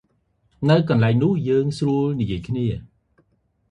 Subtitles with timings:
[0.69, 2.65] ទៅកន្លែងនោះយើងស្រួលនិយាយគ្នា។